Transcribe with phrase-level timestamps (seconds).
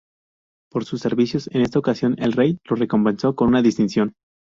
[0.71, 4.13] Por sus servicios en esta ocasión el rey lo recompensó con una distinción.